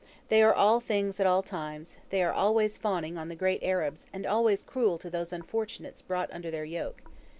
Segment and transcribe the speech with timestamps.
[0.29, 4.07] They are all things, at all times; they are always fawning on the great Arabs,
[4.11, 7.03] and always cruel to those unfortunates brought under their yoke.